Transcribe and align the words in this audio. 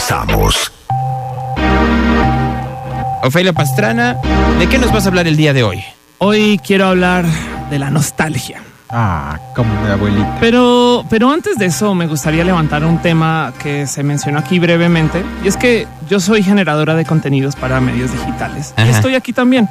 Regresamos. 0.00 0.72
Ofelia 3.22 3.52
Pastrana, 3.52 4.16
¿de 4.58 4.66
qué 4.66 4.78
nos 4.78 4.90
vas 4.92 5.04
a 5.04 5.08
hablar 5.08 5.26
el 5.26 5.36
día 5.36 5.52
de 5.52 5.62
hoy? 5.62 5.84
Hoy 6.16 6.58
quiero 6.64 6.86
hablar 6.86 7.26
de 7.68 7.78
la 7.78 7.90
nostalgia. 7.90 8.62
Ah, 8.88 9.38
como 9.54 9.70
mi 9.82 9.90
abuelita. 9.90 10.38
Pero, 10.40 11.04
pero 11.10 11.30
antes 11.30 11.58
de 11.58 11.66
eso 11.66 11.94
me 11.94 12.06
gustaría 12.06 12.44
levantar 12.44 12.82
un 12.82 13.02
tema 13.02 13.52
que 13.62 13.86
se 13.86 14.02
mencionó 14.02 14.38
aquí 14.38 14.58
brevemente. 14.58 15.22
Y 15.44 15.48
es 15.48 15.58
que 15.58 15.86
yo 16.08 16.18
soy 16.18 16.42
generadora 16.42 16.94
de 16.94 17.04
contenidos 17.04 17.54
para 17.54 17.78
medios 17.78 18.10
digitales. 18.10 18.72
Y 18.78 18.88
estoy 18.88 19.16
aquí 19.16 19.34
también. 19.34 19.68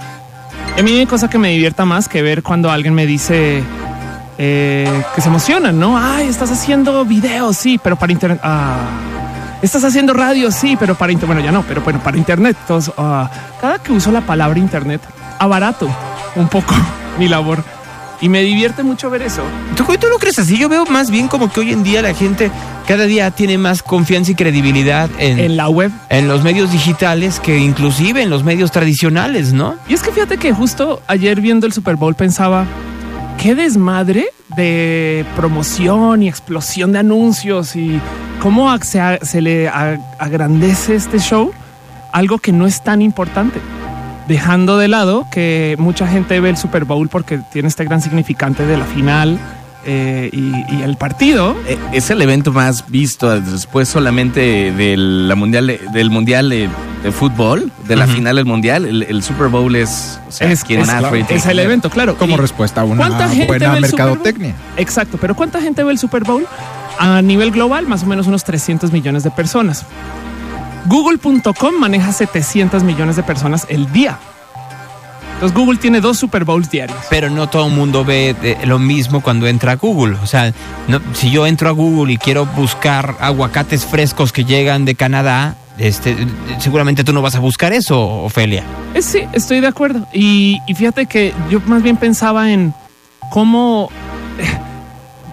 Y 0.78 0.82
a 0.82 0.84
mí 0.84 0.92
hay 0.92 1.08
cosa 1.08 1.28
que 1.28 1.40
me 1.40 1.50
divierta 1.50 1.86
más 1.86 2.08
que 2.08 2.22
ver 2.22 2.44
cuando 2.44 2.70
alguien 2.70 2.94
me 2.94 3.08
dice 3.08 3.64
eh, 4.38 5.04
que 5.16 5.22
se 5.22 5.28
emocionan, 5.28 5.80
¿no? 5.80 5.98
Ay, 5.98 6.28
estás 6.28 6.52
haciendo 6.52 7.04
videos, 7.04 7.58
sí, 7.58 7.80
pero 7.82 7.96
para 7.96 8.12
internet. 8.12 8.40
Ah, 8.44 8.78
estás 9.62 9.84
haciendo 9.84 10.14
radio, 10.14 10.52
sí, 10.52 10.76
pero 10.80 10.96
para 10.96 11.12
internet. 11.12 11.36
Bueno, 11.36 11.46
ya 11.46 11.52
no, 11.52 11.64
pero 11.64 11.82
bueno, 11.82 12.00
para 12.02 12.18
internet. 12.18 12.58
Entonces, 12.62 12.94
ah, 12.98 13.30
cada 13.60 13.80
que 13.80 13.92
uso 13.92 14.12
la 14.12 14.22
palabra 14.22 14.60
internet, 14.60 15.02
abarato 15.40 15.90
un 16.36 16.48
poco 16.48 16.74
mi 17.20 17.28
labor. 17.28 17.64
Y 18.22 18.28
me 18.28 18.42
divierte 18.42 18.84
mucho 18.84 19.10
ver 19.10 19.22
eso. 19.22 19.44
¿Tú, 19.78 19.86
tú 19.98 20.08
lo 20.08 20.18
crees 20.18 20.38
así? 20.40 20.58
Yo 20.58 20.68
veo 20.68 20.86
más 20.86 21.10
bien 21.10 21.30
como 21.30 21.50
que 21.50 21.62
hoy 21.62 21.72
en 21.72 21.84
día 21.84 22.02
la 22.02 22.14
gente 22.14 22.52
cada 22.86 23.06
día 23.06 23.32
tiene 23.32 23.58
más 23.58 23.82
confianza 23.82 24.32
y 24.32 24.36
credibilidad 24.36 25.10
en, 25.20 25.40
En 25.40 25.56
la 25.56 25.70
web 25.70 25.92
en 26.10 26.28
los 26.28 26.44
medios 26.44 26.72
digitales 26.72 27.40
que 27.40 27.60
inclusive 27.60 28.22
en 28.22 28.30
los 28.30 28.44
medios 28.44 28.72
tradicionales, 28.72 29.54
¿no? 29.54 29.76
Y 29.88 29.94
es 29.94 30.02
que 30.02 30.12
fíjate 30.12 30.38
que 30.38 30.52
justo 30.54 31.02
ayer 31.08 31.40
viendo 31.40 31.66
el 31.66 31.72
Super 31.72 31.96
Bowl 31.96 32.16
pensaba, 32.16 32.66
qué 33.42 33.56
desmadre 33.56 34.28
de 34.56 35.26
promoción 35.36 36.24
y 36.24 36.28
explosión 36.28 36.92
de 36.92 37.00
anuncios 37.00 37.76
y 37.76 38.00
cómo 38.42 38.76
se, 38.80 39.42
le 39.42 39.70
agrandece 39.70 40.96
este 40.96 41.20
show, 41.20 41.52
algo 42.12 42.40
que 42.40 42.52
no 42.52 42.68
es 42.68 42.84
tan 42.84 43.02
importante. 43.02 43.60
Dejando 44.28 44.78
de 44.78 44.88
lado 44.88 45.26
que 45.32 45.76
mucha 45.80 46.08
gente 46.08 46.40
ve 46.40 46.50
el 46.52 46.58
Super 46.58 46.86
Bowl 46.86 47.10
porque 47.10 47.40
tiene 47.52 47.68
este 47.68 47.84
gran 47.86 48.02
significante 48.02 48.64
de 48.66 48.78
la 48.78 48.86
final 48.86 49.40
eh, 49.86 50.30
y, 50.32 50.82
el 50.84 50.98
partido. 50.98 51.56
Eh, 51.68 51.78
Es 51.94 52.12
el 52.12 52.22
evento 52.22 52.52
más 52.52 52.88
visto 52.90 53.40
después 53.40 53.88
solamente 53.90 54.72
de 54.72 54.98
la 54.98 55.34
mundial 55.36 55.66
de- 55.68 55.80
del 55.94 56.12
mundial 56.12 56.52
de, 57.04 57.12
fútbol, 57.12 57.72
de 57.88 57.96
la 57.96 58.08
final 58.08 58.36
del 58.36 58.46
mundial. 58.46 58.86
El, 58.86 59.04
el 59.04 59.24
Super 59.24 59.48
Bowl 59.48 59.76
es, 59.76 60.20
o 60.28 60.32
sea, 60.32 60.52
Es- 60.52 60.64
quien 60.64 60.82
es- 60.82 60.88
más 60.88 61.00
claro, 61.00 61.16
rating 61.16 61.36
es 61.36 61.46
el 61.46 61.60
evento, 61.60 61.90
claro. 61.90 62.18
Como 62.18 62.36
Y- 62.36 62.38
respuesta 62.38 62.82
a 62.82 62.84
una 62.86 62.98
¿Cuánta 63.08 63.30
gente 63.30 63.46
buena 63.48 63.72
ve 63.72 63.78
el 63.80 63.86
Super 63.86 64.06
Bowl? 64.06 64.18
mercadotecnia. 64.18 64.56
Exacto, 64.78 65.18
pero 65.20 65.36
¿cuánta 65.36 65.62
gente 65.62 65.84
ve 65.84 65.92
el 65.92 65.98
Super 66.00 66.24
Bowl? 66.24 66.46
A 66.98 67.22
nivel 67.22 67.52
global, 67.52 67.88
más 67.88 68.04
o 68.04 68.06
menos 68.08 68.28
unos 68.28 68.44
300 68.44 68.92
millones 68.92 69.24
de 69.24 69.32
personas. 69.32 69.86
Google.com 70.88 71.76
maneja 71.80 72.12
700 72.12 72.84
millones 72.84 73.16
de 73.16 73.24
personas 73.24 73.66
el 73.70 73.92
día. 73.92 74.18
Entonces 75.36 75.58
Google 75.58 75.78
tiene 75.78 76.02
dos 76.02 76.18
Super 76.18 76.44
Bowls 76.44 76.70
diarios. 76.70 76.98
Pero 77.10 77.30
no 77.30 77.48
todo 77.48 77.68
el 77.68 77.74
mundo 77.74 78.04
ve 78.04 78.36
eh, 78.44 78.58
lo 78.66 78.78
mismo 78.80 79.22
cuando 79.22 79.48
entra 79.48 79.74
a 79.74 79.76
Google. 79.76 80.18
O 80.22 80.28
sea, 80.28 80.52
no- 80.90 81.00
si 81.14 81.32
yo 81.32 81.48
entro 81.48 81.70
a 81.70 81.72
Google 81.72 82.12
y 82.14 82.18
quiero 82.18 82.46
buscar 82.46 83.16
aguacates 83.22 83.86
frescos 83.86 84.34
que 84.34 84.44
llegan 84.44 84.84
de 84.84 84.96
Canadá, 84.96 85.56
este, 85.80 86.16
seguramente 86.60 87.04
tú 87.04 87.14
no 87.14 87.22
vas 87.22 87.36
a 87.36 87.40
buscar 87.40 87.74
eso, 87.74 88.00
Ofelia. 88.24 88.64
Eh, 88.94 89.02
sí, 89.02 89.22
estoy 89.34 89.60
de 89.62 89.68
acuerdo. 89.68 90.06
Y, 90.14 90.60
y 90.68 90.74
fíjate 90.76 91.06
que 91.08 91.34
yo 91.50 91.60
más 91.66 91.82
bien 91.82 91.98
pensaba 91.98 92.52
en 92.52 92.74
cómo... 93.32 93.90
eh, 94.40 94.60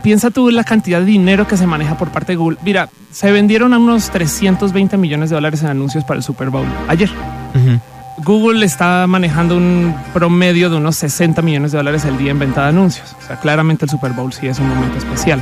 Piensa 0.02 0.30
tú 0.30 0.50
la 0.52 0.62
cantidad 0.62 1.00
de 1.00 1.06
dinero 1.06 1.48
que 1.48 1.56
se 1.56 1.66
maneja 1.66 1.98
por 1.98 2.10
parte 2.10 2.32
de 2.32 2.36
Google. 2.36 2.58
Mira, 2.62 2.88
se 3.10 3.32
vendieron 3.32 3.74
a 3.74 3.78
unos 3.78 4.08
320 4.10 4.96
millones 4.98 5.30
de 5.30 5.34
dólares 5.34 5.62
en 5.62 5.68
anuncios 5.68 6.04
para 6.04 6.18
el 6.18 6.22
Super 6.22 6.48
Bowl 6.48 6.64
ayer. 6.86 7.10
Ujú. 7.54 7.80
Google 8.22 8.64
está 8.64 9.04
manejando 9.08 9.56
un 9.56 9.92
promedio 10.14 10.70
de 10.70 10.76
unos 10.76 10.94
60 10.96 11.42
millones 11.42 11.72
de 11.72 11.78
dólares 11.78 12.04
al 12.04 12.16
día 12.18 12.30
en 12.30 12.38
venta 12.38 12.62
de 12.62 12.68
anuncios. 12.68 13.16
O 13.20 13.26
sea, 13.26 13.40
claramente 13.40 13.84
el 13.84 13.90
Super 13.90 14.12
Bowl 14.12 14.32
sí 14.32 14.46
es 14.46 14.60
un 14.60 14.68
momento 14.68 14.96
especial. 14.96 15.40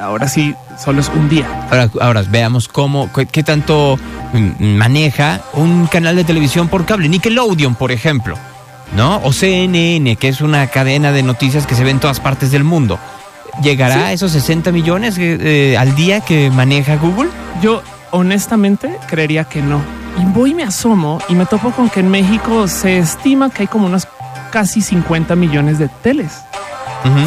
Ahora 0.00 0.28
sí, 0.28 0.54
solo 0.78 1.00
es 1.00 1.08
un 1.08 1.28
día. 1.28 1.46
Ahora, 1.70 1.90
ahora 2.00 2.24
veamos 2.28 2.68
cómo, 2.68 3.12
qué, 3.12 3.26
qué 3.26 3.42
tanto 3.42 3.98
mm, 4.32 4.64
maneja 4.64 5.40
un 5.52 5.86
canal 5.86 6.16
de 6.16 6.24
televisión 6.24 6.68
por 6.68 6.86
cable. 6.86 7.08
Nickelodeon, 7.08 7.74
por 7.74 7.92
ejemplo, 7.92 8.36
¿no? 8.96 9.20
O 9.24 9.32
CNN, 9.32 10.16
que 10.16 10.28
es 10.28 10.40
una 10.40 10.66
cadena 10.68 11.12
de 11.12 11.22
noticias 11.22 11.66
que 11.66 11.74
se 11.74 11.84
ve 11.84 11.90
en 11.90 12.00
todas 12.00 12.18
partes 12.18 12.50
del 12.50 12.64
mundo. 12.64 12.98
¿Llegará 13.62 14.06
a 14.06 14.12
esos 14.12 14.32
60 14.32 14.72
millones 14.72 15.18
eh, 15.18 15.38
eh, 15.72 15.76
al 15.76 15.94
día 15.94 16.20
que 16.20 16.50
maneja 16.50 16.96
Google? 16.96 17.28
Yo 17.60 17.82
honestamente 18.10 18.98
creería 19.06 19.44
que 19.44 19.60
no. 19.60 19.82
Y 20.18 20.24
voy 20.32 20.52
y 20.52 20.54
me 20.54 20.62
asomo 20.62 21.20
y 21.28 21.34
me 21.34 21.46
topo 21.46 21.70
con 21.72 21.90
que 21.90 22.00
en 22.00 22.10
México 22.10 22.68
se 22.68 22.98
estima 22.98 23.50
que 23.50 23.62
hay 23.62 23.68
como 23.68 23.86
unos 23.86 24.08
casi 24.50 24.80
50 24.80 25.36
millones 25.36 25.78
de 25.78 25.88
teles. 25.88 26.42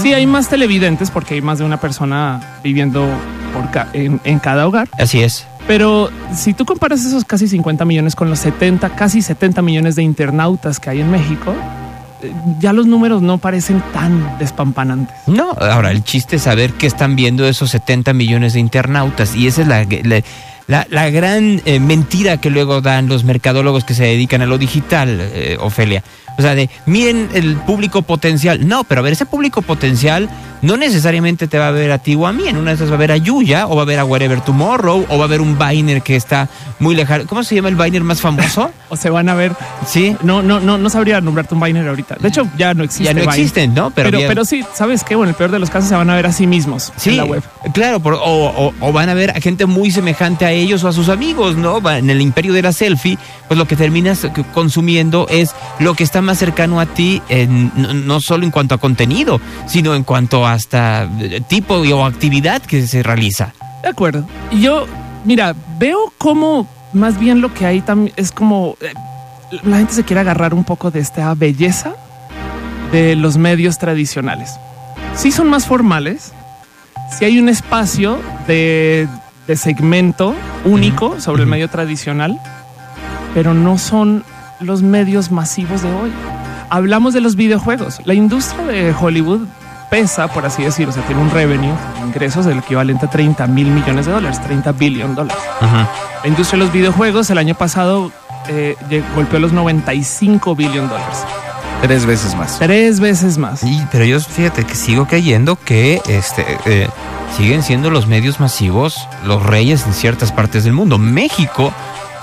Sí, 0.01 0.13
hay 0.13 0.25
más 0.27 0.49
televidentes 0.49 1.09
porque 1.11 1.35
hay 1.35 1.41
más 1.41 1.59
de 1.59 1.65
una 1.65 1.77
persona 1.79 2.57
viviendo 2.63 3.07
por 3.53 3.69
ca- 3.71 3.87
en, 3.93 4.19
en 4.23 4.39
cada 4.39 4.67
hogar. 4.67 4.87
Así 4.99 5.21
es. 5.21 5.45
Pero 5.67 6.09
si 6.35 6.53
tú 6.53 6.65
comparas 6.65 7.03
esos 7.05 7.23
casi 7.25 7.47
50 7.47 7.85
millones 7.85 8.15
con 8.15 8.29
los 8.29 8.39
70, 8.39 8.89
casi 8.95 9.21
70 9.21 9.61
millones 9.61 9.95
de 9.95 10.03
internautas 10.03 10.79
que 10.79 10.89
hay 10.89 11.01
en 11.01 11.09
México, 11.09 11.53
eh, 12.21 12.31
ya 12.59 12.73
los 12.73 12.85
números 12.85 13.21
no 13.21 13.37
parecen 13.37 13.81
tan 13.93 14.37
despampanantes. 14.39 15.15
No, 15.27 15.51
ahora 15.51 15.91
el 15.91 16.03
chiste 16.03 16.35
es 16.35 16.41
saber 16.43 16.73
qué 16.73 16.85
están 16.87 17.15
viendo 17.15 17.47
esos 17.47 17.69
70 17.71 18.13
millones 18.13 18.53
de 18.53 18.59
internautas 18.59 19.35
y 19.35 19.47
esa 19.47 19.61
es 19.61 19.67
la, 19.67 19.85
la, 20.03 20.21
la- 20.67 20.87
la 20.89 21.09
gran 21.09 21.61
eh, 21.65 21.79
mentira 21.79 22.37
que 22.37 22.49
luego 22.49 22.81
dan 22.81 23.07
los 23.07 23.23
mercadólogos 23.23 23.83
que 23.85 23.93
se 23.93 24.03
dedican 24.03 24.41
a 24.41 24.45
lo 24.45 24.57
digital, 24.57 25.17
eh, 25.21 25.57
Ofelia. 25.61 26.03
O 26.37 26.41
sea, 26.41 26.55
de 26.55 26.69
miren 26.85 27.29
el 27.33 27.55
público 27.57 28.01
potencial. 28.01 28.67
No, 28.67 28.83
pero 28.83 28.99
a 28.99 29.03
ver, 29.03 29.13
ese 29.13 29.25
público 29.25 29.61
potencial 29.61 30.29
no 30.63 30.75
necesariamente 30.77 31.47
te 31.47 31.59
va 31.59 31.67
a 31.67 31.71
ver 31.71 31.91
a 31.91 31.99
ti 31.99 32.15
o 32.15 32.25
a 32.25 32.33
mí. 32.33 32.47
En 32.47 32.57
una 32.57 32.71
de 32.71 32.75
esas 32.77 32.89
va 32.89 32.95
a 32.95 32.97
ver 32.97 33.11
a 33.11 33.17
Yuya 33.17 33.67
o 33.67 33.75
va 33.75 33.83
a 33.83 33.85
ver 33.85 33.99
a 33.99 34.05
Wherever 34.05 34.41
Tomorrow 34.41 35.05
o 35.07 35.17
va 35.19 35.25
a 35.25 35.27
ver 35.27 35.39
un 35.41 35.57
Viner 35.59 36.01
que 36.01 36.15
está 36.15 36.49
muy 36.79 36.95
lejano. 36.95 37.25
¿Cómo 37.27 37.43
se 37.43 37.53
llama 37.53 37.69
el 37.69 37.75
Viner 37.75 38.03
más 38.03 38.19
famoso? 38.21 38.71
O 38.93 38.95
se 38.95 39.09
van 39.09 39.27
a 39.27 39.33
ver. 39.33 39.53
Sí. 39.87 40.15
No, 40.21 40.43
no, 40.43 40.59
no, 40.59 40.77
no 40.77 40.89
sabría 40.89 41.19
nombrarte 41.19 41.55
un 41.55 41.61
Viner 41.61 41.87
ahorita. 41.87 42.15
De 42.19 42.27
hecho, 42.27 42.47
ya 42.57 42.73
no 42.75 42.83
existe. 42.83 43.05
Ya 43.05 43.13
no 43.13 43.21
existen, 43.23 43.73
¿no? 43.73 43.89
Pero, 43.89 44.11
bien- 44.11 44.27
pero, 44.27 44.45
sí, 44.45 44.63
sabes 44.75 45.03
qué? 45.03 45.15
Bueno, 45.15 45.29
en 45.29 45.33
el 45.33 45.35
peor 45.35 45.49
de 45.51 45.57
los 45.59 45.69
casos 45.71 45.89
se 45.89 45.95
van 45.95 46.09
a 46.11 46.15
ver 46.15 46.27
a 46.27 46.31
sí 46.31 46.45
mismos 46.47 46.93
Sí, 46.95 47.09
en 47.11 47.17
la 47.17 47.25
web. 47.25 47.43
claro, 47.73 47.99
por- 47.99 48.13
o, 48.13 48.19
o- 48.23 48.73
o 48.79 48.91
van 48.93 49.09
a 49.09 49.13
ver 49.15 49.31
a 49.31 49.41
gente 49.41 49.65
muy 49.65 49.89
semejante 49.91 50.45
a 50.45 50.51
ellos 50.51 50.83
o 50.83 50.87
a 50.87 50.93
sus 50.93 51.09
amigos, 51.09 51.55
¿no? 51.57 51.81
En 51.89 52.09
el 52.09 52.21
imperio 52.21 52.53
de 52.53 52.61
la 52.61 52.71
selfie, 52.71 53.17
pues 53.47 53.57
lo 53.57 53.67
que 53.67 53.75
terminas 53.75 54.27
consumiendo 54.53 55.27
es 55.29 55.55
lo 55.79 55.95
que 55.95 56.03
está 56.03 56.21
más 56.21 56.37
cercano 56.37 56.79
a 56.79 56.85
ti, 56.85 57.21
en- 57.29 57.71
no, 57.75 57.93
no 57.93 58.21
solo 58.21 58.43
en 58.45 58.51
cuanto 58.51 58.75
a 58.75 58.77
contenido, 58.77 59.41
sino 59.67 59.95
en 59.95 60.03
cuanto 60.03 60.45
hasta 60.53 61.09
eh, 61.19 61.41
tipo 61.47 61.75
o 61.75 62.05
actividad 62.05 62.61
que 62.61 62.87
se 62.87 63.03
realiza. 63.03 63.53
De 63.81 63.89
acuerdo. 63.89 64.27
Yo, 64.51 64.85
mira, 65.25 65.55
veo 65.77 66.13
cómo 66.17 66.67
más 66.93 67.19
bien 67.19 67.41
lo 67.41 67.53
que 67.53 67.65
hay 67.65 67.81
también 67.81 68.13
es 68.17 68.31
como 68.31 68.77
eh, 68.81 68.93
la 69.63 69.77
gente 69.77 69.93
se 69.93 70.03
quiere 70.03 70.21
agarrar 70.21 70.53
un 70.53 70.63
poco 70.63 70.91
de 70.91 70.99
esta 70.99 71.33
belleza 71.33 71.93
de 72.91 73.15
los 73.15 73.37
medios 73.37 73.77
tradicionales. 73.77 74.59
Sí 75.15 75.31
son 75.31 75.49
más 75.49 75.65
formales, 75.65 76.33
sí 77.17 77.25
hay 77.25 77.39
un 77.39 77.49
espacio 77.49 78.19
de, 78.47 79.07
de 79.47 79.55
segmento 79.55 80.33
único 80.65 81.19
sobre 81.19 81.43
el 81.43 81.49
medio 81.49 81.69
tradicional, 81.69 82.39
pero 83.33 83.53
no 83.53 83.77
son 83.77 84.23
los 84.59 84.81
medios 84.81 85.31
masivos 85.31 85.81
de 85.81 85.91
hoy. 85.91 86.11
Hablamos 86.69 87.13
de 87.13 87.21
los 87.21 87.35
videojuegos. 87.35 88.01
La 88.05 88.13
industria 88.13 88.65
de 88.65 88.95
Hollywood 88.99 89.41
pesa, 89.93 90.27
por 90.27 90.43
así 90.43 90.63
decirlo, 90.63 90.89
o 90.89 90.93
sea, 90.95 91.05
tiene 91.05 91.21
un 91.21 91.29
revenue, 91.29 91.71
ingresos 92.03 92.45
del 92.47 92.57
equivalente 92.57 93.05
a 93.05 93.09
30 93.11 93.45
mil 93.45 93.67
millones 93.67 94.07
de 94.07 94.11
dólares, 94.11 94.41
30 94.41 94.71
billion 94.71 95.13
dólares. 95.13 95.37
La 95.61 96.27
industria 96.27 96.57
de 96.57 96.65
los 96.65 96.73
videojuegos 96.73 97.29
el 97.29 97.37
año 97.37 97.53
pasado 97.53 98.11
eh, 98.47 98.75
golpeó 99.15 99.37
los 99.37 99.53
95 99.53 100.55
billion 100.55 100.89
dólares, 100.89 101.19
Tres 101.83 102.07
veces 102.07 102.33
más. 102.33 102.57
tres 102.57 102.99
veces 102.99 103.37
más. 103.37 103.59
Sí, 103.59 103.85
pero 103.91 104.03
yo 104.03 104.19
fíjate 104.19 104.63
que 104.63 104.73
sigo 104.73 105.05
creyendo 105.05 105.57
que 105.57 106.01
este 106.07 106.43
eh, 106.65 106.89
siguen 107.37 107.61
siendo 107.61 107.91
los 107.91 108.07
medios 108.07 108.39
masivos 108.39 109.07
los 109.23 109.43
reyes 109.43 109.85
en 109.85 109.93
ciertas 109.93 110.31
partes 110.31 110.63
del 110.63 110.73
mundo. 110.73 110.97
México 110.97 111.71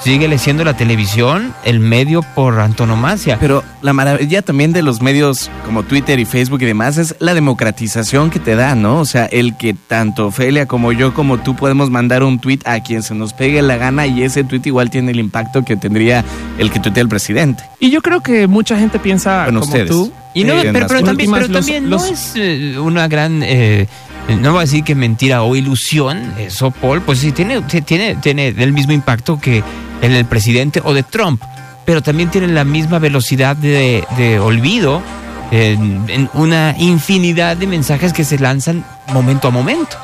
sigue 0.02 0.38
siendo 0.38 0.64
la 0.64 0.76
televisión 0.76 1.54
el 1.64 1.78
medio 1.80 2.22
por 2.34 2.58
antonomasia. 2.60 3.38
Pero 3.38 3.62
la 3.82 3.92
maravilla 3.92 4.42
también 4.42 4.72
de 4.72 4.82
los 4.82 5.02
medios 5.02 5.50
como 5.66 5.82
Twitter 5.82 6.18
y 6.18 6.24
Facebook 6.24 6.62
y 6.62 6.66
demás 6.66 6.96
es 6.98 7.14
la 7.18 7.34
democratización 7.34 8.30
que 8.30 8.38
te 8.38 8.56
da, 8.56 8.74
¿no? 8.74 8.98
O 9.00 9.04
sea, 9.04 9.26
el 9.26 9.56
que 9.56 9.74
tanto 9.74 10.28
Ofelia 10.28 10.66
como 10.66 10.92
yo 10.92 11.12
como 11.14 11.38
tú 11.38 11.54
podemos 11.54 11.90
mandar 11.90 12.22
un 12.22 12.38
tweet 12.38 12.60
a 12.64 12.80
quien 12.80 13.02
se 13.02 13.14
nos 13.14 13.32
pegue 13.34 13.60
la 13.62 13.76
gana 13.76 14.06
y 14.06 14.22
ese 14.22 14.42
tweet 14.44 14.62
igual 14.64 14.90
tiene 14.90 15.10
el 15.12 15.20
impacto 15.20 15.64
que 15.64 15.76
tendría 15.76 16.24
el 16.58 16.70
que 16.70 16.80
tuitea 16.80 17.02
el 17.02 17.08
presidente. 17.08 17.62
Y 17.78 17.90
yo 17.90 18.00
creo 18.02 18.20
que 18.22 18.46
mucha 18.46 18.78
gente 18.78 18.98
piensa 18.98 19.44
Bueno, 19.44 19.60
como 19.60 19.72
ustedes. 19.72 19.90
tú. 19.90 20.12
Y 20.32 20.44
no, 20.44 20.54
Eh, 20.54 20.70
pero, 20.72 20.86
también, 20.86 21.08
últimas, 21.10 21.40
pero 21.40 21.52
los- 21.52 21.66
también 21.66 21.90
los- 21.90 22.02
no 22.02 22.08
es 22.08 22.32
eh, 22.36 22.78
una 22.78 23.08
gran 23.08 23.42
eh, 23.42 23.88
no 24.28 24.52
voy 24.52 24.58
a 24.58 24.60
decir 24.62 24.84
que 24.84 24.94
mentira 24.94 25.42
o 25.42 25.56
ilusión, 25.56 26.34
eso 26.38 26.70
Paul, 26.70 27.00
pues 27.02 27.18
sí 27.18 27.32
tiene, 27.32 27.60
tiene, 27.62 28.14
tiene 28.16 28.48
el 28.48 28.72
mismo 28.72 28.92
impacto 28.92 29.40
que 29.40 29.62
en 30.02 30.12
el 30.12 30.24
presidente 30.24 30.80
o 30.84 30.94
de 30.94 31.02
Trump, 31.02 31.42
pero 31.84 32.02
también 32.02 32.30
tiene 32.30 32.48
la 32.48 32.64
misma 32.64 32.98
velocidad 32.98 33.56
de, 33.56 34.04
de 34.16 34.38
olvido 34.38 35.02
en, 35.50 36.04
en 36.08 36.30
una 36.34 36.74
infinidad 36.78 37.56
de 37.56 37.66
mensajes 37.66 38.12
que 38.12 38.24
se 38.24 38.38
lanzan 38.38 38.84
momento 39.12 39.48
a 39.48 39.50
momento. 39.50 39.96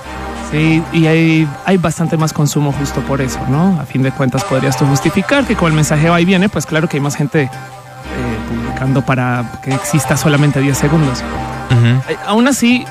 Sí, 0.50 0.82
y 0.92 1.06
hay, 1.06 1.48
hay 1.64 1.76
bastante 1.76 2.16
más 2.16 2.32
consumo 2.32 2.72
justo 2.72 3.00
por 3.00 3.20
eso, 3.20 3.40
¿no? 3.48 3.80
A 3.80 3.84
fin 3.84 4.02
de 4.02 4.12
cuentas 4.12 4.44
podrías 4.44 4.76
tú 4.76 4.86
justificar 4.86 5.44
que 5.44 5.56
con 5.56 5.68
el 5.68 5.74
mensaje 5.74 6.08
va 6.08 6.20
y 6.20 6.24
viene, 6.24 6.48
pues 6.48 6.66
claro 6.66 6.88
que 6.88 6.98
hay 6.98 7.00
más 7.00 7.16
gente 7.16 7.42
eh, 7.42 7.48
publicando 8.48 9.04
para 9.04 9.60
que 9.62 9.74
exista 9.74 10.16
solamente 10.16 10.60
10 10.60 10.76
segundos. 10.78 11.22
Eh, 12.08 12.16
Aún 12.26 12.46
así, 12.46 12.84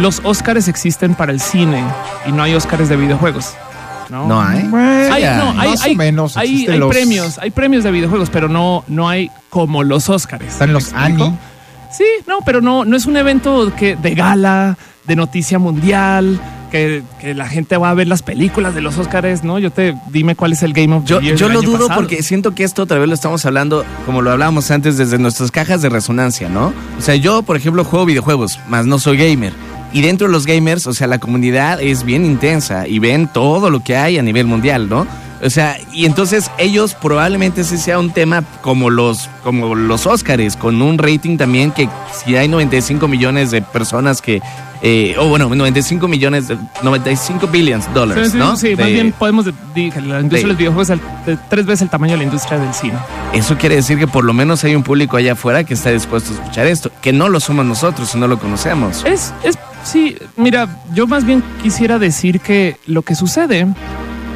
los 0.00 0.20
Óscares 0.24 0.68
existen 0.68 1.14
para 1.14 1.32
el 1.32 1.40
cine 1.40 1.84
y 2.26 2.32
no 2.32 2.42
hay 2.42 2.54
Óscares 2.54 2.88
de 2.88 2.96
videojuegos. 2.96 3.52
No, 4.10 4.26
No 4.26 4.42
hay. 4.42 4.62
Bueno, 4.64 5.14
Hay, 5.14 5.22
no, 5.24 5.60
hay, 5.60 5.68
más 5.70 5.82
hay- 5.82 5.94
o 5.94 5.96
menos. 5.96 6.36
hay- 6.36 6.50
existen 6.50 6.74
hay 6.74 6.80
los- 6.80 6.90
premios, 6.94 7.38
hay 7.38 7.50
premios 7.50 7.82
de 7.84 7.90
videojuegos, 7.90 8.28
pero 8.30 8.48
no, 8.48 8.84
no 8.88 9.08
hay 9.08 9.30
como 9.48 9.82
los 9.84 10.08
Óscares. 10.10 10.48
Están 10.52 10.68
¿Me 10.68 10.74
los? 10.74 10.92
Annie. 10.92 11.32
Sí, 11.90 12.04
no, 12.26 12.38
pero 12.44 12.60
no, 12.60 12.84
no 12.84 12.96
es 12.96 13.06
un 13.06 13.16
evento 13.16 13.72
que 13.76 13.96
de 13.96 14.14
gala, 14.14 14.76
de 15.06 15.16
noticia 15.16 15.58
mundial, 15.58 16.40
que, 16.70 17.02
que 17.20 17.34
la 17.34 17.46
gente 17.48 17.76
va 17.76 17.90
a 17.90 17.94
ver 17.94 18.06
las 18.08 18.22
películas 18.22 18.74
de 18.74 18.80
los 18.80 18.96
Óscares, 18.98 19.44
¿no? 19.44 19.58
Yo 19.58 19.70
te 19.70 19.94
dime 20.10 20.34
cuál 20.34 20.52
es 20.52 20.62
el 20.62 20.72
Game 20.72 20.94
of 20.94 21.04
the 21.04 21.08
Yo, 21.10 21.20
Year 21.20 21.36
yo 21.36 21.46
del 21.46 21.54
lo 21.54 21.60
año 21.60 21.68
dudo 21.70 21.78
pasado. 21.88 22.00
porque 22.00 22.22
siento 22.22 22.54
que 22.54 22.64
esto 22.64 22.82
otra 22.84 22.98
vez 22.98 23.08
lo 23.08 23.14
estamos 23.14 23.44
hablando, 23.44 23.84
como 24.06 24.22
lo 24.22 24.30
hablábamos 24.30 24.70
antes, 24.70 24.96
desde 24.96 25.18
nuestras 25.18 25.50
cajas 25.50 25.82
de 25.82 25.88
resonancia, 25.90 26.48
¿no? 26.48 26.72
O 26.98 27.02
sea, 27.02 27.14
yo, 27.14 27.42
por 27.42 27.56
ejemplo, 27.56 27.84
juego 27.84 28.06
videojuegos, 28.06 28.58
más 28.68 28.86
no 28.86 28.98
soy 28.98 29.16
gamer. 29.18 29.52
Y 29.92 30.00
dentro 30.00 30.26
de 30.26 30.32
los 30.32 30.46
gamers, 30.46 30.86
o 30.86 30.94
sea, 30.94 31.06
la 31.06 31.18
comunidad 31.18 31.80
es 31.82 32.04
bien 32.04 32.24
intensa 32.24 32.86
y 32.88 32.98
ven 32.98 33.28
todo 33.28 33.68
lo 33.70 33.80
que 33.80 33.96
hay 33.96 34.18
a 34.18 34.22
nivel 34.22 34.46
mundial, 34.46 34.88
¿no? 34.88 35.06
O 35.44 35.50
sea, 35.50 35.76
y 35.92 36.06
entonces 36.06 36.50
ellos 36.56 36.94
probablemente 36.94 37.62
ese 37.62 37.76
sea 37.76 37.98
un 37.98 38.10
tema 38.12 38.44
como 38.62 38.90
los, 38.90 39.28
como 39.42 39.74
los 39.74 40.06
Óscares, 40.06 40.56
con 40.56 40.80
un 40.80 40.98
rating 40.98 41.36
también 41.36 41.72
que 41.72 41.88
si 42.24 42.36
hay 42.36 42.46
95 42.46 43.08
millones 43.08 43.50
de 43.50 43.60
personas 43.60 44.22
que, 44.22 44.40
eh, 44.82 45.16
o 45.18 45.26
bueno, 45.28 45.48
95 45.52 46.06
millones, 46.06 46.46
de, 46.46 46.56
95 46.84 47.48
billions 47.48 47.84
Sí, 47.86 47.90
dólares, 47.92 48.30
sí, 48.32 48.38
¿no? 48.38 48.54
sí, 48.56 48.76
más 48.76 48.86
De- 48.86 48.92
bien 48.92 49.10
podemos 49.12 49.44
decir 49.46 49.92
que 49.92 50.00
la 50.00 50.20
industria 50.20 50.28
de- 50.28 50.36
de 50.42 50.46
los 50.46 50.56
videojuegos 50.56 50.90
es 50.90 51.00
el- 51.00 51.26
de 51.36 51.42
tres 51.50 51.66
veces 51.66 51.82
el 51.82 51.90
tamaño 51.90 52.12
de 52.12 52.18
la 52.18 52.24
industria 52.24 52.60
del 52.60 52.72
cine. 52.72 52.94
Eso 53.32 53.58
quiere 53.58 53.74
decir 53.74 53.98
que 53.98 54.06
por 54.06 54.22
lo 54.24 54.32
menos 54.32 54.62
hay 54.62 54.76
un 54.76 54.84
público 54.84 55.16
allá 55.16 55.32
afuera 55.32 55.64
que 55.64 55.74
está 55.74 55.90
dispuesto 55.90 56.30
a 56.30 56.34
escuchar 56.36 56.66
esto, 56.68 56.92
que 57.02 57.12
no 57.12 57.28
lo 57.28 57.40
somos 57.40 57.66
nosotros 57.66 58.14
y 58.14 58.18
no 58.18 58.28
lo 58.28 58.38
conocemos. 58.38 59.04
Es, 59.04 59.34
es, 59.42 59.58
sí, 59.84 60.16
mira, 60.36 60.68
yo 60.94 61.06
más 61.06 61.24
bien 61.24 61.42
quisiera 61.62 61.98
decir 61.98 62.40
que 62.40 62.76
lo 62.86 63.02
que 63.02 63.14
sucede 63.14 63.66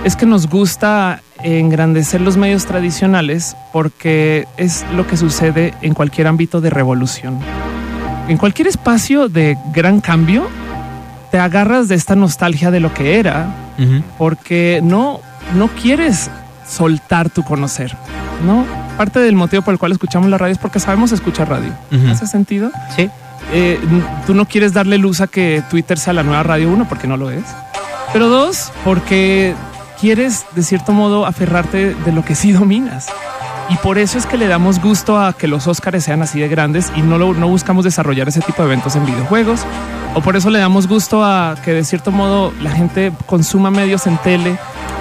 es 0.05 0.17
que 0.17 0.27
nos 0.27 0.49
gusta 0.49 1.21
engrandecer 1.43 2.21
los 2.21 2.37
medios 2.37 2.67
tradicionales 2.67 3.57
porque 3.73 4.47
es 4.57 4.85
lo 4.95 5.07
que 5.07 5.17
sucede 5.17 5.75
en 5.83 5.95
cualquier 5.95 6.27
ámbito 6.27 6.61
de 6.61 6.71
revolución. 6.71 7.39
En 8.29 8.39
cualquier 8.39 8.69
espacio 8.69 9.29
de 9.29 9.57
gran 9.73 10.01
cambio, 10.01 10.49
te 11.31 11.39
agarras 11.39 11.89
de 11.89 11.95
esta 11.95 12.17
nostalgia 12.17 12.71
de 12.71 12.81
lo 12.81 12.93
que 12.93 13.19
era 13.19 13.47
porque 14.17 14.81
no, 14.83 15.21
no 15.55 15.69
quieres 15.69 16.31
soltar 16.67 17.31
tu 17.31 17.45
conocer, 17.45 17.95
¿no? 18.47 18.65
Parte 18.97 19.21
del 19.21 19.35
motivo 19.35 19.63
por 19.63 19.75
el 19.75 19.79
cual 19.79 19.93
escuchamos 19.93 20.31
la 20.31 20.39
radio 20.39 20.53
es 20.53 20.59
porque 20.59 20.81
sabemos 20.81 21.13
escuchar 21.13 21.49
radio. 21.49 21.73
Ujú. 21.93 22.09
¿Hace 22.09 22.27
sentido? 22.27 22.71
Sí. 22.97 23.11
Eh, 23.53 23.79
tú 24.27 24.35
no 24.35 24.47
quieres 24.47 24.73
darle 24.73 24.99
luz 24.99 25.21
a 25.21 25.27
que 25.27 25.63
Twitter 25.71 25.99
sea 25.99 26.13
la 26.13 26.23
nueva 26.23 26.43
radio, 26.43 26.71
uno, 26.71 26.89
porque 26.89 27.07
no 27.07 27.17
lo 27.17 27.31
es. 27.31 27.45
Pero 28.13 28.29
dos, 28.29 28.73
porque 28.85 29.55
quieres 30.01 30.45
de 30.55 30.63
cierto 30.63 30.93
modo 30.93 31.27
aferrarte 31.27 31.95
de 31.95 32.13
lo 32.13 32.25
que 32.25 32.35
sí 32.35 32.53
dominas. 32.53 33.09
Y 33.69 33.77
por 33.79 33.99
eso 33.99 34.17
es 34.17 34.27
que 34.27 34.37
le 34.37 34.47
damos 34.47 34.81
gusto 34.81 35.19
a 35.19 35.33
que 35.33 35.49
los 35.49 35.67
Óscares 35.67 36.05
sean 36.05 36.23
así 36.23 36.39
de 36.39 36.49
grandes 36.49 36.93
y 36.95 37.03
no, 37.03 37.19
lo, 37.19 37.35
no 37.35 37.49
buscamos 37.49 37.85
desarrollar 37.85 38.29
ese 38.29 38.41
tipo 38.41 38.63
de 38.63 38.69
eventos 38.69 38.95
en 38.95 39.05
videojuegos. 39.05 39.61
O 40.15 40.21
por 40.21 40.37
eso 40.37 40.51
le 40.51 40.61
damos 40.61 40.87
gusto 40.87 41.25
a 41.25 41.57
que 41.65 41.73
de 41.73 41.85
cierto 41.85 42.13
modo 42.13 42.53
la 42.63 42.71
gente 42.71 43.13
consuma 43.27 43.71
medios 43.71 44.07
en 44.07 44.19
tele 44.19 44.57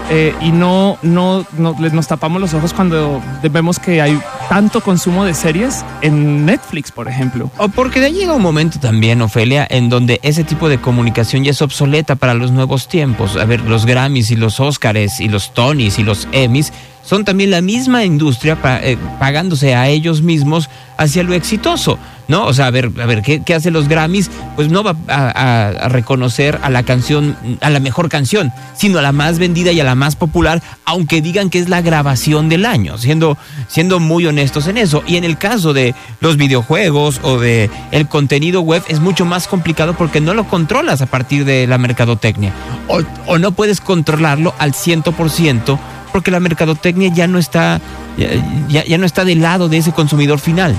eh, 0.10 0.34
y 0.42 0.52
no, 0.52 0.98
no, 1.02 1.46
no- 1.58 1.74
nos 1.74 2.08
tapamos 2.08 2.40
los 2.42 2.54
ojos 2.54 2.74
cuando 2.74 3.22
vemos 3.52 3.80
que 3.80 4.02
hay 4.02 4.20
tanto 4.50 4.82
consumo 4.82 5.26
de 5.26 5.34
series 5.34 5.84
en 6.02 6.46
Netflix, 6.46 6.92
por 6.92 7.08
ejemplo. 7.08 7.50
O 7.58 7.68
porque 7.70 8.00
de 8.00 8.08
ahí 8.08 8.14
llega 8.14 8.34
un 8.34 8.42
momento 8.42 8.80
también, 8.80 9.22
Ofelia, 9.22 9.66
en 9.70 9.90
donde 9.90 10.20
ese 10.24 10.44
tipo 10.44 10.70
de 10.70 10.78
comunicación 10.80 11.44
ya 11.44 11.52
es 11.52 11.62
obsoleta 11.62 12.16
para 12.16 12.34
los 12.34 12.52
nuevos 12.52 12.88
tiempos. 12.88 13.36
A 13.38 13.46
ver, 13.46 13.62
los 13.62 13.86
Grammys 13.86 14.32
y 14.32 14.36
los 14.36 14.60
Óscares 14.60 15.20
y 15.20 15.28
los 15.30 15.54
Tonys 15.54 15.98
y 16.00 16.04
los 16.04 16.28
Emmys 16.32 16.72
son 17.04 17.24
también 17.24 17.52
la 17.52 17.62
misma 17.62 18.04
industria 18.04 18.58
eh, 18.82 18.98
pagándose 19.20 19.76
a 19.76 19.88
ellos 19.90 20.22
mismos 20.24 20.70
hacia 20.98 21.22
lo 21.24 21.34
exitoso, 21.36 22.00
¿no? 22.28 22.46
O 22.46 22.54
sea, 22.54 22.68
a 22.68 22.72
ver, 22.72 22.92
a 23.02 23.06
ver, 23.06 23.22
¿qué, 23.22 23.42
qué 23.44 23.54
hacen 23.54 23.74
los 23.74 23.88
Grammys? 23.88 24.30
Pues 24.56 24.70
no 24.70 24.84
va 24.84 24.96
a, 25.08 25.88
reconocer 25.90 26.60
a 26.64 26.70
la 26.70 26.84
canción, 26.84 27.36
a 27.62 27.70
la 27.70 27.80
mejor 27.80 28.10
canción, 28.10 28.52
sino 28.76 29.00
a 29.00 29.02
la 29.02 29.12
más 29.12 29.40
vendida 29.40 29.72
y 29.72 29.80
a 29.80 29.84
la 29.84 29.96
más 29.96 30.16
popular, 30.16 30.62
aunque 30.86 31.22
digan 31.22 31.50
que 31.50 31.60
es 31.60 31.70
la 31.70 31.82
grabación 31.82 32.50
del 32.50 32.66
año, 32.66 32.98
siendo, 32.98 33.38
siendo 33.68 34.00
muy 34.00 34.26
honestos 34.26 34.68
en 34.68 34.78
eso. 34.78 35.04
Y 35.08 35.18
en 35.18 35.24
el 35.24 35.38
caso 35.38 35.74
de 35.74 35.94
los 36.20 36.38
videojuegos 36.38 37.20
o 37.24 37.40
de 37.40 37.70
el 37.92 38.08
contenido 38.08 38.62
web 38.62 38.84
es 38.88 39.00
mucho 39.00 39.26
más 39.26 39.48
complicado 39.48 39.94
porque 39.96 40.22
no 40.22 40.34
lo 40.34 40.46
controlas 40.48 41.02
a 41.02 41.06
partir 41.06 41.46
de 41.46 41.68
la 41.68 41.78
mercadotecnia. 41.78 42.52
O, 42.88 43.02
o 43.28 43.38
no 43.38 43.52
puedes 43.52 43.82
controlarlo 43.82 44.54
al 44.60 44.74
100% 44.74 45.78
porque 46.12 46.32
la 46.32 46.40
mercadotecnia 46.40 47.10
ya 47.14 47.28
no 47.28 47.38
está 47.40 47.82
ya, 48.18 48.28
ya- 48.70 48.86
ya 48.86 48.98
no 48.98 49.06
está 49.06 49.26
del 49.26 49.42
lado 49.42 49.68
de 49.68 49.78
ese 49.78 49.92
consumidor 49.92 50.40
final. 50.40 50.76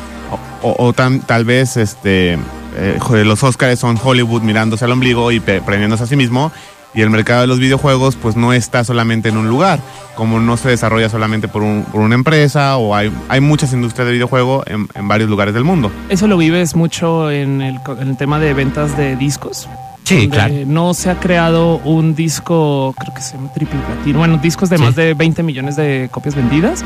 O, 0.68 0.74
o 0.88 0.92
tal 0.92 1.44
vez 1.44 1.76
este 1.76 2.34
eh, 2.76 2.98
los 3.24 3.42
Oscars 3.44 3.78
son 3.78 3.98
Hollywood 4.02 4.42
mirándose 4.42 4.84
al 4.84 4.90
ombligo 4.92 5.30
y 5.30 5.38
premiándose 5.40 6.02
a 6.04 6.06
sí 6.06 6.16
mismo. 6.16 6.50
Y 6.94 7.02
el 7.02 7.10
mercado 7.10 7.42
de 7.42 7.46
los 7.46 7.58
videojuegos 7.58 8.16
pues 8.16 8.36
no 8.36 8.54
está 8.54 8.82
solamente 8.82 9.28
en 9.28 9.36
un 9.36 9.48
lugar, 9.48 9.80
como 10.14 10.40
no 10.40 10.56
se 10.56 10.70
desarrolla 10.70 11.10
solamente 11.10 11.46
por, 11.46 11.62
un- 11.62 11.84
por 11.92 12.00
una 12.00 12.14
empresa 12.14 12.78
o 12.78 12.94
hay, 12.94 13.12
hay 13.28 13.40
muchas 13.40 13.72
industrias 13.74 14.06
de 14.06 14.14
videojuego 14.14 14.64
en, 14.66 14.88
varios 15.06 15.28
lugares 15.28 15.52
del 15.52 15.62
mundo. 15.62 15.90
Eso 16.08 16.26
lo 16.26 16.38
vives 16.38 16.74
mucho 16.74 17.30
en 17.30 17.60
el 17.60 18.16
tema 18.16 18.38
de 18.40 18.54
ventas 18.54 18.96
de 18.96 19.14
discos. 19.14 19.68
Sí, 20.06 20.14
donde 20.28 20.36
claro. 20.36 20.54
No 20.66 20.94
se 20.94 21.10
ha 21.10 21.18
creado 21.18 21.78
un 21.78 22.14
disco, 22.14 22.94
creo 22.98 23.12
que 23.14 23.20
se 23.20 23.34
llama 23.36 23.52
triple 23.52 23.78
platino. 23.80 24.18
Bueno, 24.18 24.38
discos 24.38 24.70
de 24.70 24.78
Sí. 24.78 24.82
más 24.84 24.94
de 24.94 25.14
20 25.14 25.42
millones 25.42 25.74
de 25.76 26.08
copias 26.12 26.34
vendidas 26.34 26.84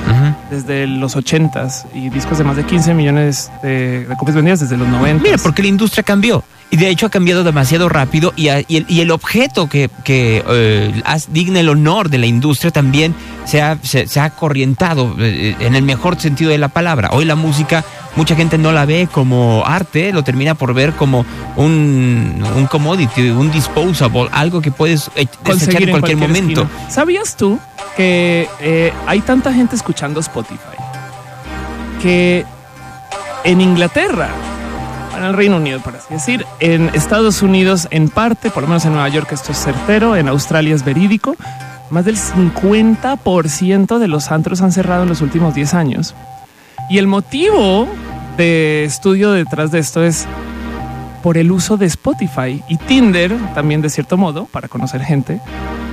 desde 0.51 0.87
los 0.87 1.17
80s 1.17 1.85
y 1.95 2.09
discos 2.09 2.39
de 2.39 2.45
más 2.45 2.57
de 2.57 2.65
15 2.65 2.95
millones 2.95 3.51
de, 3.63 4.07
de 4.07 4.17
copias 4.17 4.37
vendidas 4.37 4.61
desde 4.61 4.77
los 4.77 4.89
90. 4.89 5.23
Mira, 5.23 5.37
porque 5.43 5.63
la 5.63 5.69
industria 5.69 6.03
cambió. 6.03 6.43
Y 6.73 6.77
de 6.77 6.89
hecho 6.89 7.07
ha 7.07 7.11
cambiado 7.11 7.43
demasiado 7.43 7.89
rápido 7.89 8.33
y, 8.37 8.47
a- 8.49 8.61
y 8.61 8.77
el, 8.77 8.87
y 8.89 9.01
el 9.01 9.11
objeto 9.11 9.69
que, 9.69 9.91
que 10.05 10.43
eh, 10.49 11.03
digna 11.29 11.59
el 11.61 11.69
honor 11.69 12.09
de 12.11 12.19
la 12.19 12.27
industria 12.27 12.71
también 12.71 13.13
se 13.45 13.61
ha, 13.61 13.77
se, 13.83 14.07
se 14.07 14.21
ha 14.21 14.31
corrientado 14.31 15.17
eh, 15.19 15.57
en 15.59 15.75
el 15.75 15.83
mejor 15.83 16.21
sentido 16.21 16.51
de 16.53 16.59
la 16.59 16.69
palabra. 16.69 17.11
Hoy 17.13 17.25
la 17.25 17.35
música, 17.35 17.85
mucha 18.17 18.35
gente 18.35 18.59
no 18.59 18.73
la 18.73 18.85
ve 18.87 19.09
como 19.11 19.65
arte, 19.65 20.13
lo 20.13 20.23
termina 20.23 20.55
por 20.55 20.75
ver 20.75 20.93
como 20.93 21.25
un, 21.57 22.45
un 22.57 22.67
commodity, 22.67 23.31
un 23.31 23.51
disposable, 23.51 24.29
algo 24.33 24.61
que 24.61 24.71
puedes 24.71 25.11
eh, 25.15 25.27
desechar 25.45 25.83
en 25.83 25.91
cualquier, 25.91 26.17
momento. 26.17 26.63
esquina. 26.63 26.91
¿Sabías 26.91 27.37
tú 27.37 27.59
que 27.97 28.49
eh, 28.61 28.93
hay 29.07 29.21
tanta 29.21 29.53
gente 29.53 29.77
escuchando 29.77 30.21
Spotify 30.21 30.59
que 32.01 32.47
en 33.45 33.61
Inglaterra, 33.61 34.31
en 35.17 35.25
el 35.25 35.35
Reino 35.35 35.57
Unido, 35.57 35.81
por 35.81 35.97
así 35.97 36.15
decir, 36.15 36.47
en 36.61 36.91
Estados 36.95 37.43
Unidos, 37.43 37.89
en 37.91 38.09
parte, 38.09 38.51
por 38.51 38.63
lo 38.63 38.69
menos 38.69 38.85
en 38.85 38.93
Nueva 38.93 39.09
York, 39.09 39.31
esto 39.33 39.53
es 39.53 39.59
certero, 39.59 40.17
en 40.17 40.29
Australia 40.29 40.75
es 40.75 40.85
verídico, 40.85 41.37
más 41.91 42.05
del 42.05 42.17
50% 42.17 43.99
de 43.99 44.09
los 44.09 44.31
antros 44.31 44.63
han 44.63 44.73
cerrado 44.73 45.03
en 45.03 45.09
los 45.09 45.21
últimos 45.21 45.55
10 45.55 45.75
años. 45.75 46.15
Y 46.91 46.99
el 46.99 47.07
motivo 47.07 47.89
de 48.37 48.85
estudio 48.85 49.31
detrás 49.33 49.71
de 49.71 49.79
esto 49.79 50.03
es 50.05 50.27
por 51.23 51.39
el 51.39 51.53
uso 51.53 51.77
de 51.77 51.87
Spotify 51.87 52.63
y 52.69 52.77
Tinder 52.79 53.37
también 53.55 53.81
de 53.83 53.91
cierto 53.91 54.17
modo 54.17 54.47
para 54.47 54.69
conocer 54.69 55.03
gente, 55.03 55.41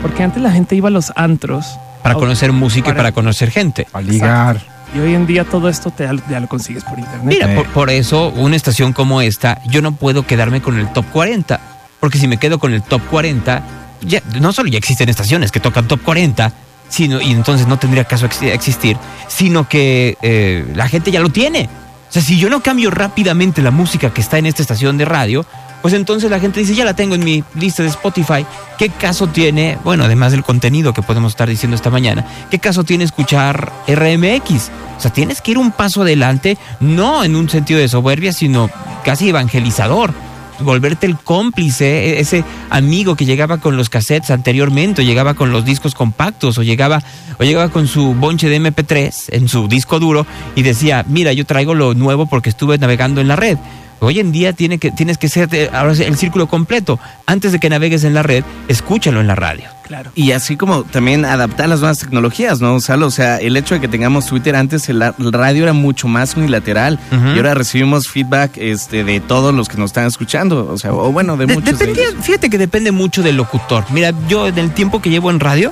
porque 0.01 0.23
antes 0.23 0.41
la 0.41 0.51
gente 0.51 0.75
iba 0.75 0.87
a 0.87 0.91
los 0.91 1.11
antros 1.15 1.77
Para 2.01 2.15
a- 2.15 2.17
conocer 2.17 2.51
música 2.53 2.89
y 2.89 2.91
para- 2.93 2.97
para 2.97 3.11
conocer 3.11 3.51
gente. 3.51 3.85
Para 3.91 4.05
ligar. 4.05 4.61
y 4.95 4.99
hoy 4.99 5.13
en 5.15 5.27
día 5.27 5.43
todo 5.43 5.67
esto 5.67 5.91
te, 5.91 6.09
ya 6.29 6.39
lo 6.39 6.47
consigues 6.47 6.83
por 6.85 6.97
internet. 6.97 7.23
Mira, 7.25 7.51
Eh. 7.51 7.55
por, 7.57 7.67
por 7.67 7.89
eso 7.89 8.29
una 8.29 8.55
estación 8.55 8.93
como 8.93 9.21
esta, 9.21 9.61
yo 9.67 9.81
no 9.81 9.91
puedo 9.91 10.25
quedarme 10.25 10.61
con 10.61 10.79
el 10.79 10.87
top 10.93 11.05
40, 11.11 11.59
porque 11.99 12.17
si 12.17 12.27
me 12.27 12.37
quedo 12.37 12.57
con 12.57 12.73
el 12.73 12.81
top 12.81 13.01
40, 13.11 13.61
ya, 14.01 14.21
no 14.39 14.53
solo 14.53 14.69
ya 14.69 14.77
existen 14.77 15.09
estaciones 15.09 15.51
que 15.51 15.59
tocan 15.59 15.87
top 15.89 16.01
40, 16.03 16.53
sino, 16.89 17.21
y 17.21 17.31
entonces 17.31 17.67
no 17.67 17.77
tendría 17.77 18.05
caso 18.05 18.25
ex- 18.25 18.41
existir, 18.41 18.97
sino 19.27 19.67
que 19.67 20.17
eh, 20.21 20.65
la 20.75 20.87
gente 20.87 21.11
ya 21.11 21.19
lo 21.19 21.29
tiene. 21.29 21.69
O 22.09 22.11
sea, 22.11 22.21
si 22.21 22.37
yo 22.39 22.49
no 22.49 22.61
cambio 22.61 22.89
rápidamente 22.89 23.61
la 23.61 23.71
música 23.71 24.11
que 24.13 24.21
está 24.21 24.37
en 24.37 24.45
esta 24.45 24.61
estación 24.61 24.97
de 24.97 25.05
radio, 25.05 25.45
pues 25.81 25.93
entonces 25.93 26.31
la 26.31 26.39
gente 26.39 26.59
dice, 26.61 26.73
ya 26.73 26.85
la 26.85 26.95
tengo 26.95 27.15
en 27.15 27.23
mi 27.23 27.43
lista 27.55 27.83
de 27.83 27.89
Spotify. 27.89 28.45
¿Qué 28.77 28.89
caso 28.89 29.27
tiene, 29.27 29.77
bueno, 29.83 30.05
además 30.05 30.31
del 30.31 30.43
contenido 30.43 30.93
que 30.93 31.01
podemos 31.01 31.33
estar 31.33 31.47
diciendo 31.47 31.75
esta 31.75 31.89
mañana, 31.89 32.25
qué 32.49 32.59
caso 32.59 32.83
tiene 32.83 33.03
escuchar 33.03 33.71
RMX? 33.87 34.71
O 34.97 34.99
sea, 34.99 35.11
tienes 35.11 35.41
que 35.41 35.51
ir 35.51 35.57
un 35.57 35.71
paso 35.71 36.01
adelante, 36.01 36.57
no 36.79 37.23
en 37.23 37.35
un 37.35 37.49
sentido 37.49 37.79
de 37.79 37.87
soberbia, 37.87 38.33
sino 38.33 38.69
casi 39.03 39.29
evangelizador 39.29 40.13
volverte 40.59 41.05
el 41.05 41.17
cómplice, 41.17 41.85
e-, 41.85 42.19
ese 42.19 42.43
amigo 42.69 43.15
que 43.15 43.25
llegaba 43.25 43.57
con 43.57 43.77
los 43.77 43.89
cassettes 43.89 44.31
anteriormente, 44.31 45.01
o 45.01 45.05
llegaba 45.05 45.33
con 45.33 45.51
los 45.51 45.65
discos 45.65 45.95
compactos, 45.95 46.57
o 46.57 46.63
llegaba, 46.63 47.01
o 47.39 47.43
llegaba 47.43 47.69
con 47.69 47.87
su 47.87 48.13
bonche 48.13 48.49
de 48.49 48.61
MP3 48.61 49.29
en 49.29 49.47
su 49.47 49.67
disco 49.67 49.99
duro 49.99 50.25
y 50.55 50.63
decía, 50.63 51.05
mira, 51.07 51.33
yo 51.33 51.45
traigo 51.45 51.73
lo 51.73 51.93
nuevo 51.93 52.25
porque 52.25 52.49
estuve 52.49 52.77
navegando 52.77 53.21
en 53.21 53.27
la 53.27 53.35
red. 53.35 53.57
Hoy 53.99 54.19
en 54.19 54.31
día 54.31 54.53
tiene 54.53 54.77
que, 54.77 54.91
tienes 54.91 55.17
que 55.17 55.27
ser 55.27 55.49
eh, 55.53 55.69
ahora 55.73 55.93
el 55.93 56.17
círculo 56.17 56.47
completo. 56.47 56.99
Antes 57.25 57.51
de 57.51 57.59
que 57.59 57.69
navegues 57.69 58.03
en 58.03 58.13
la 58.13 58.21
red, 58.23 58.43
escúchalo 58.67 59.19
en 59.21 59.27
la 59.27 59.35
radio. 59.35 59.63
Claro. 59.87 60.11
Y 60.15 60.31
así 60.33 60.57
como 60.57 60.83
también 60.83 61.23
adaptar 61.25 61.69
las 61.69 61.79
nuevas 61.79 61.97
tecnologías, 61.99 62.59
¿no? 62.59 62.75
O 62.75 62.79
sea, 62.81 62.97
o 62.97 63.09
sea, 63.09 63.37
el 63.37 63.55
hecho 63.57 63.73
de 63.75 63.81
que 63.81 63.87
tengamos 63.87 64.25
Twitter 64.25 64.55
antes, 64.55 64.87
el, 64.89 65.01
el 65.01 65.33
radio 65.33 65.63
era 65.63 65.73
mucho 65.73 66.07
más 66.09 66.35
unilateral. 66.35 66.99
Y 67.11 67.37
ahora 67.37 67.53
recibimos 67.53 68.07
feedback 68.09 68.57
este, 68.57 69.03
de 69.03 69.19
todos 69.21 69.53
los 69.55 69.69
que 69.69 69.77
nos 69.77 69.89
están 69.91 70.05
escuchando. 70.05 70.69
O 70.71 70.77
sea, 70.77 70.93
o 70.93 71.11
bueno, 71.11 71.37
de, 71.37 71.45
De- 71.47 71.53
muchos. 71.55 71.65
de 71.79 71.85
dependía- 71.85 72.09
ellos. 72.09 72.23
fíjate 72.25 72.49
que 72.49 72.57
depende 72.57 72.91
mucho 72.91 73.23
del 73.23 73.37
locutor. 73.37 73.85
Mira, 73.89 74.11
yo 74.27 74.47
en 74.47 74.57
el 74.57 74.71
tiempo 74.73 75.01
que 75.01 75.09
llevo 75.09 75.31
en 75.31 75.39
radio, 75.39 75.71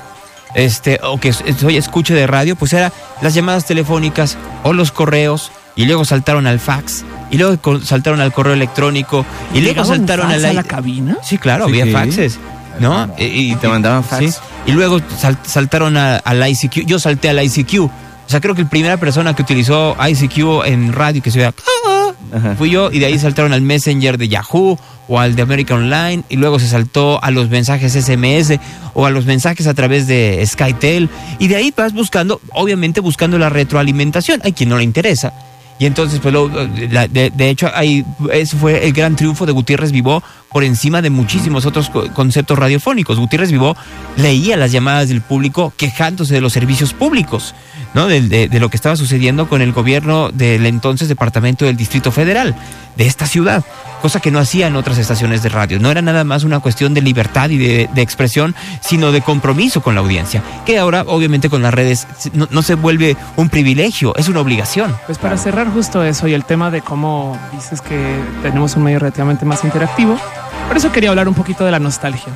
este, 0.55 0.99
o 1.03 1.19
que 1.19 1.33
soy 1.33 1.75
escuche 1.77 2.13
de 2.13 2.25
radio, 2.25 2.55
pues 2.55 2.71
era 2.73 2.91
las 3.21 3.33
llamadas 3.33 3.65
telefónicas 3.65 4.37
o 4.63 4.71
los 4.71 4.91
correos, 4.93 5.51
y 5.75 5.85
luego 5.85 6.05
saltaron 6.05 6.47
al 6.47 6.59
fax, 6.59 7.03
y 7.31 7.37
luego 7.37 7.79
saltaron 7.83 8.21
al 8.21 8.31
correo 8.33 8.53
electrónico, 8.53 9.25
y 9.53 9.59
luego 9.61 9.67
¿Llegaba 9.69 9.87
un 9.89 9.95
saltaron 9.97 10.25
fax 10.27 10.33
al 10.35 10.39
a 10.45 10.53
la 10.53 10.59
aire. 10.61 10.63
cabina? 10.69 11.17
Sí, 11.23 11.37
claro, 11.37 11.65
Sí, 11.65 11.71
había 11.71 11.85
sí. 11.85 11.91
faxes, 11.91 12.39
¿no? 12.79 13.09
Y, 13.17 13.51
Y 13.51 13.55
te 13.55 13.67
mandaban 13.67 14.03
fax. 14.03 14.25
sí. 14.35 14.41
Y 14.67 14.71
luego 14.71 14.99
sal- 15.19 15.37
saltaron 15.45 15.95
a- 15.97 16.17
al 16.17 16.47
ICQ. 16.47 16.85
Yo 16.85 16.97
salté 16.99 17.29
al 17.29 17.43
ICQ. 17.43 17.81
O 17.83 17.91
sea, 18.27 18.41
creo 18.41 18.55
que 18.55 18.63
la 18.63 18.69
primera 18.69 18.97
persona 18.97 19.35
que 19.35 19.43
utilizó 19.43 19.95
ICQ 19.99 20.63
en 20.65 20.91
radio 20.93 21.21
que 21.21 21.29
se 21.29 21.37
vea 21.37 21.53
Ajá. 22.33 22.55
fui 22.57 22.71
yo 22.71 22.91
y 22.91 22.97
de 22.97 23.05
ahí 23.05 23.19
saltaron 23.19 23.53
al 23.53 23.61
Messenger 23.61 24.17
de 24.17 24.27
Yahoo 24.27 24.79
o 25.07 25.19
al 25.19 25.35
de 25.35 25.43
American 25.43 25.83
Online 25.83 26.23
y 26.29 26.37
luego 26.37 26.57
se 26.57 26.67
saltó 26.67 27.23
a 27.23 27.29
los 27.29 27.49
mensajes 27.51 27.93
SMS 27.95 28.59
o 28.95 29.05
a 29.05 29.11
los 29.11 29.25
mensajes 29.25 29.67
a 29.67 29.75
través 29.75 30.07
de 30.07 30.43
SkyTel 30.43 31.07
y 31.37 31.47
de 31.47 31.55
ahí 31.57 31.71
vas 31.77 31.93
buscando, 31.93 32.41
obviamente 32.53 32.99
buscando 32.99 33.37
la 33.37 33.49
retroalimentación. 33.49 34.41
Hay 34.43 34.53
quien 34.53 34.69
no 34.69 34.77
le 34.77 34.83
interesa. 34.83 35.31
Y 35.77 35.85
entonces, 35.85 36.19
pues, 36.21 36.33
lo- 36.33 36.49
la- 36.89 37.07
de, 37.09 37.49
hecho, 37.49 37.69
ahí, 37.75 38.05
ese 38.31 38.55
fue 38.55 38.85
el 38.85 38.93
gran 38.93 39.15
triunfo 39.17 39.45
de 39.45 39.51
Gutiérrez 39.51 39.91
Vivó 39.91 40.23
por 40.49 40.63
encima 40.63 41.01
de 41.01 41.09
muchísimos 41.09 41.65
otros 41.65 41.89
co- 41.89 42.09
conceptos 42.13 42.57
radiofónicos. 42.57 43.19
Gutiérrez 43.19 43.51
Vivó 43.51 43.75
leía 44.15 44.55
las 44.55 44.71
llamadas 44.71 45.09
del 45.09 45.19
público 45.21 45.73
quejándose 45.75 46.33
de 46.33 46.39
los 46.39 46.53
servicios 46.53 46.93
públicos, 46.93 47.53
¿no? 47.95 48.07
De, 48.07 48.49
lo 48.59 48.69
que 48.69 48.75
estaba 48.75 48.95
sucediendo 48.97 49.47
con 49.47 49.61
el 49.61 49.71
gobierno 49.71 50.29
del 50.29 50.65
entonces 50.65 51.07
Departamento 51.07 51.63
del 51.65 51.77
Distrito 51.77 52.11
Federal, 52.11 52.53
de 52.97 53.07
esta 53.07 53.25
ciudad, 53.25 53.63
cosa 54.01 54.19
que 54.19 54.31
no 54.31 54.39
hacían 54.39 54.75
otras 54.75 54.97
estaciones 54.97 55.41
de 55.41 55.49
radio. 55.49 55.79
No 55.79 55.89
era 55.89 56.01
nada 56.01 56.25
más 56.25 56.43
una 56.43 56.59
cuestión 56.59 56.93
de 56.93 57.01
libertad 57.01 57.49
y 57.49 57.57
de, 57.57 58.01
expresión, 58.01 58.53
sino 58.81 59.13
de 59.13 59.21
compromiso 59.21 59.81
con 59.81 59.95
la 59.95 60.01
audiencia, 60.01 60.43
que 60.65 60.77
ahora, 60.77 61.05
obviamente, 61.07 61.49
con 61.49 61.61
las 61.61 61.73
redes 61.73 62.05
no, 62.33 62.61
se 62.61 62.75
vuelve 62.75 63.15
un 63.37 63.47
privilegio, 63.47 64.13
es 64.17 64.27
una 64.27 64.41
obligación. 64.41 64.93
Pues 65.05 65.17
para 65.17 65.37
cerrar 65.37 65.71
justo 65.71 66.03
eso 66.03 66.27
y 66.27 66.33
el 66.33 66.43
tema 66.43 66.71
de 66.71 66.81
cómo 66.81 67.39
dices 67.53 67.79
que 67.81 68.19
tenemos 68.43 68.75
un 68.75 68.83
medio 68.83 68.99
relativamente 68.99 69.45
más 69.45 69.63
interactivo, 69.63 70.19
por 70.67 70.75
eso 70.75 70.91
quería 70.91 71.11
hablar 71.11 71.29
un 71.29 71.33
poquito 71.33 71.63
de 71.63 71.71
la 71.71 71.79
nostalgia, 71.79 72.33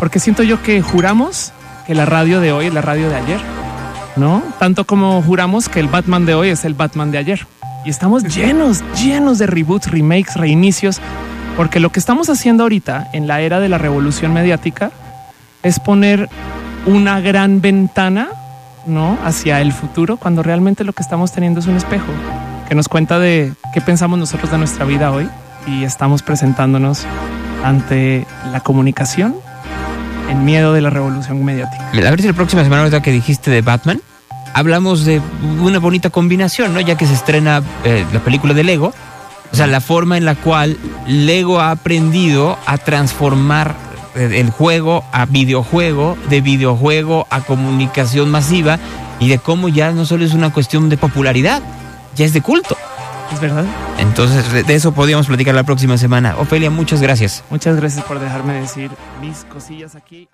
porque 0.00 0.18
siento 0.18 0.42
yo 0.42 0.62
que 0.62 0.82
juramos 0.82 1.52
que 1.86 1.94
la 1.94 2.06
radio 2.06 2.40
de 2.40 2.50
hoy 2.50 2.70
la 2.70 2.82
radio 2.82 3.08
de 3.08 3.14
ayer, 3.14 3.40
¿no? 4.16 4.42
Tanto 4.58 4.84
como 4.84 5.22
juramos 5.22 5.68
que 5.68 5.80
el 5.80 5.88
Batman 5.88 6.26
de 6.26 6.34
hoy 6.34 6.48
es 6.48 6.64
el 6.64 6.74
Batman 6.74 7.10
de 7.10 7.18
ayer. 7.18 7.46
Y 7.84 7.90
estamos 7.90 8.24
llenos, 8.24 8.82
llenos 9.00 9.38
de 9.38 9.46
reboots, 9.46 9.90
remakes, 9.90 10.34
reinicios, 10.34 11.00
porque 11.56 11.80
lo 11.80 11.90
que 11.90 12.00
estamos 12.00 12.28
haciendo 12.28 12.64
ahorita 12.64 13.08
en 13.12 13.26
la 13.26 13.40
era 13.40 13.60
de 13.60 13.68
la 13.68 13.78
revolución 13.78 14.32
mediática 14.32 14.90
es 15.62 15.78
poner 15.78 16.28
una 16.86 17.20
gran 17.20 17.60
ventana 17.60 18.28
¿no? 18.86 19.18
hacia 19.24 19.60
el 19.60 19.72
futuro 19.72 20.16
cuando 20.16 20.42
realmente 20.42 20.84
lo 20.84 20.92
que 20.92 21.02
estamos 21.02 21.32
teniendo 21.32 21.60
es 21.60 21.66
un 21.66 21.76
espejo 21.76 22.12
que 22.68 22.74
nos 22.74 22.88
cuenta 22.88 23.18
de 23.18 23.52
qué 23.72 23.80
pensamos 23.80 24.18
nosotros 24.18 24.50
de 24.50 24.58
nuestra 24.58 24.84
vida 24.84 25.12
hoy 25.12 25.28
y 25.66 25.84
estamos 25.84 26.22
presentándonos 26.22 27.04
ante 27.64 28.26
la 28.52 28.60
comunicación 28.60 29.34
en 30.28 30.44
miedo 30.44 30.72
de 30.72 30.80
la 30.80 30.90
revolución 30.90 31.44
mediática. 31.44 31.88
A 31.88 32.10
ver 32.10 32.20
si 32.20 32.26
la 32.26 32.32
próxima 32.32 32.62
semana, 32.62 32.82
ahorita 32.82 33.02
que 33.02 33.12
dijiste 33.12 33.50
de 33.50 33.62
Batman, 33.62 34.00
hablamos 34.54 35.04
de 35.04 35.20
una 35.60 35.78
bonita 35.78 36.10
combinación, 36.10 36.74
¿no? 36.74 36.80
Ya 36.80 36.96
que 36.96 37.06
se 37.06 37.14
estrena 37.14 37.62
eh, 37.84 38.04
la 38.12 38.20
película 38.20 38.54
de 38.54 38.64
Lego. 38.64 38.94
O 39.52 39.56
sea, 39.56 39.66
la 39.66 39.80
forma 39.80 40.16
en 40.16 40.24
la 40.24 40.34
cual 40.34 40.76
Lego 41.06 41.60
ha 41.60 41.70
aprendido 41.70 42.58
a 42.66 42.78
transformar 42.78 43.74
eh, 44.14 44.40
el 44.40 44.50
juego 44.50 45.04
a 45.12 45.26
videojuego, 45.26 46.16
de 46.28 46.40
videojuego 46.40 47.26
a 47.30 47.42
comunicación 47.42 48.30
masiva 48.30 48.78
y 49.20 49.28
de 49.28 49.38
cómo 49.38 49.68
ya 49.68 49.92
no 49.92 50.04
solo 50.04 50.24
es 50.24 50.34
una 50.34 50.52
cuestión 50.52 50.88
de 50.88 50.96
popularidad, 50.96 51.62
ya 52.16 52.24
es 52.24 52.32
de 52.32 52.40
culto. 52.40 52.76
¿Es 53.32 53.40
verdad? 53.40 53.64
Entonces, 53.98 54.52
de 54.52 54.62
de 54.62 54.74
eso 54.74 54.92
podríamos 54.92 55.26
platicar 55.26 55.54
la 55.54 55.64
próxima 55.64 55.98
semana. 55.98 56.36
Ofelia, 56.38 56.70
muchas 56.70 57.00
gracias. 57.00 57.44
Muchas 57.50 57.76
gracias 57.76 58.04
por 58.04 58.18
dejarme 58.18 58.54
decir 58.60 58.90
mis 59.20 59.44
cosillas 59.44 59.94
aquí. 59.96 60.28